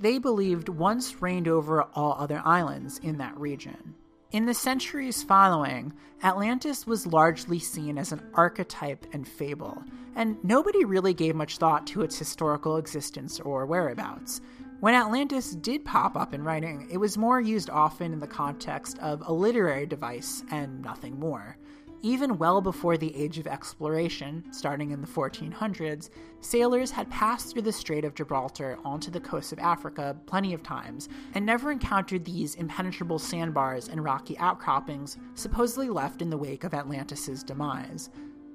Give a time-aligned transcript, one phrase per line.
[0.00, 3.94] they believed once reigned over all other islands in that region.
[4.32, 9.84] In the centuries following, Atlantis was largely seen as an archetype and fable,
[10.16, 14.40] and nobody really gave much thought to its historical existence or whereabouts.
[14.80, 18.98] When Atlantis did pop up in writing, it was more used often in the context
[18.98, 21.56] of a literary device and nothing more.
[22.04, 26.10] Even well before the age of exploration, starting in the 1400s,
[26.42, 30.62] sailors had passed through the Strait of Gibraltar onto the coast of Africa plenty of
[30.62, 36.62] times and never encountered these impenetrable sandbars and rocky outcroppings supposedly left in the wake
[36.62, 38.10] of Atlantis' demise.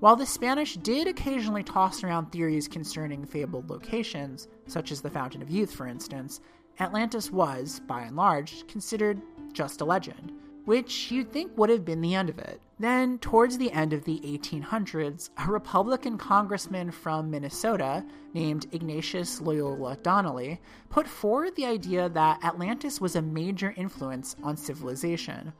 [0.00, 5.40] While the Spanish did occasionally toss around theories concerning fabled locations, such as the Fountain
[5.40, 6.42] of Youth, for instance,
[6.78, 9.22] Atlantis was, by and large, considered
[9.54, 10.30] just a legend
[10.66, 12.60] which you'd think would have been the end of it.
[12.80, 18.02] Then, towards the end of the 1800s, a Republican congressman from Minnesota
[18.32, 24.56] named Ignatius Loyola Donnelly put forward the idea that Atlantis was a major influence on
[24.56, 25.52] civilization.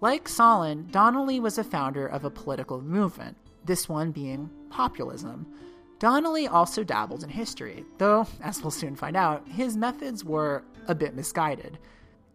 [0.00, 5.46] Like Solon, Donnelly was a founder of a political movement, this one being populism.
[6.00, 10.94] Donnelly also dabbled in history, though, as we'll soon find out, his methods were a
[10.96, 11.78] bit misguided.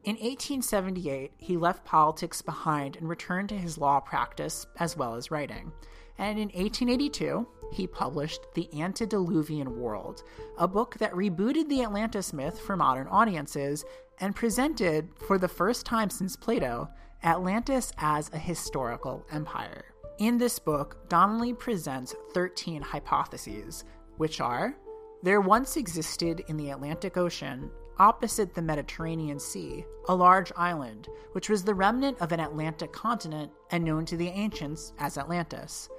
[0.06, 5.30] In 1878, he left politics behind and returned to his law practice as well as
[5.30, 5.74] writing.
[6.18, 10.24] And in 1882, he published The Antediluvian World,
[10.58, 13.84] a book that rebooted the Atlantis myth for modern audiences
[14.22, 16.90] and presented, for the first time since Plato,
[17.24, 19.86] Atlantis as a historical empire.
[20.18, 23.84] In this book, Donnelly presents 13 hypotheses,
[24.18, 24.76] which are
[25.24, 27.70] there once existed in the Atlantic Ocean
[28.00, 33.52] opposite the Mediterranean Sea, a large island, which was the remnant of an Atlantic continent
[33.72, 35.90] and known to the ancients as Atlantis.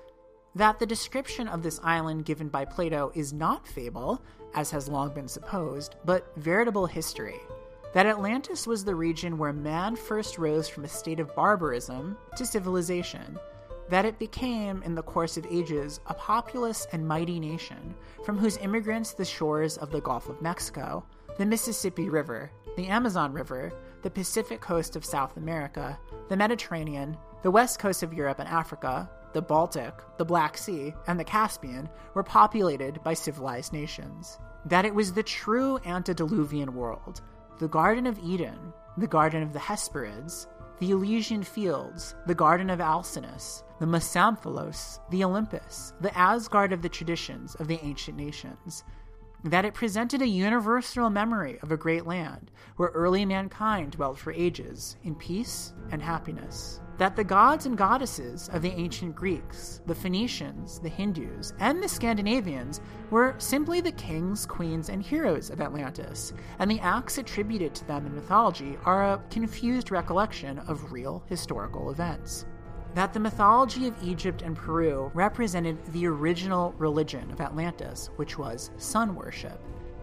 [0.55, 4.23] That the description of this island given by Plato is not fable,
[4.55, 7.39] as has long been supposed, but veritable history.
[7.93, 12.47] That Atlantis was the region where man first rose from a state of barbarism to
[12.47, 13.39] civilization.
[13.89, 18.57] That it became, in the course of ages, a populous and mighty nation, from whose
[18.59, 21.05] immigrants the shores of the Gulf of Mexico,
[21.41, 27.51] the Mississippi River, the Amazon River, the Pacific coast of South America, the Mediterranean, the
[27.51, 32.23] west coast of Europe and Africa, the Baltic, the Black Sea, and the Caspian were
[32.23, 34.39] populated by civilized nations.
[34.67, 37.23] That it was the true antediluvian world,
[37.59, 40.47] the Garden of Eden, the Garden of the Hesperids,
[40.79, 46.89] the Elysian Fields, the Garden of Alcinous, the Mesomphalos, the Olympus, the Asgard of the
[46.91, 48.85] traditions of the ancient nations,
[49.45, 54.33] that it presented a universal memory of a great land where early mankind dwelt for
[54.33, 56.81] ages in peace and happiness.
[56.99, 61.89] That the gods and goddesses of the ancient Greeks, the Phoenicians, the Hindus, and the
[61.89, 67.87] Scandinavians were simply the kings, queens, and heroes of Atlantis, and the acts attributed to
[67.87, 72.45] them in mythology are a confused recollection of real historical events
[72.95, 78.71] that the mythology of Egypt and Peru represented the original religion of Atlantis, which was
[78.79, 79.61] sun worship.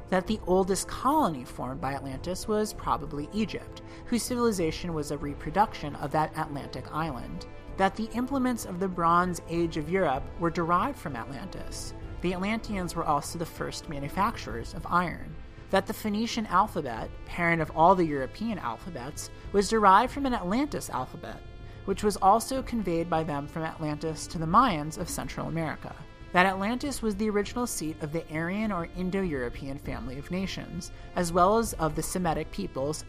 [0.09, 5.95] That the oldest colony formed by Atlantis was probably Egypt, whose civilization was a reproduction
[5.95, 7.45] of that Atlantic island.
[7.75, 11.93] That the implements of the Bronze Age of Europe were derived from Atlantis.
[12.21, 15.35] The Atlanteans were also the first manufacturers of iron
[15.69, 20.89] that the Phoenician alphabet, parent of all the European alphabets, was derived from an Atlantis
[20.89, 21.41] alphabet,
[21.87, 25.95] which was also conveyed by them from Atlantis to the Mayans of Central America.
[26.33, 30.91] That Atlantis was the original seat of the Aryan or Indo European family of nations,
[31.15, 33.05] as well as of the Semitic peoples